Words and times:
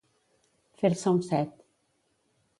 Fer-se 0.81 1.13
un 1.17 1.21
set. 1.29 1.55